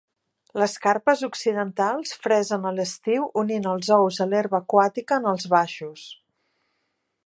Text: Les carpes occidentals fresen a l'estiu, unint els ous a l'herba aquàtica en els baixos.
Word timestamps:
Les 0.61 0.71
carpes 0.85 1.21
occidentals 1.27 2.15
fresen 2.23 2.67
a 2.69 2.73
l'estiu, 2.79 3.29
unint 3.45 3.71
els 3.75 3.93
ous 4.01 4.21
a 4.27 4.31
l'herba 4.33 4.63
aquàtica 4.65 5.23
en 5.23 5.33
els 5.35 5.51
baixos. 5.57 6.13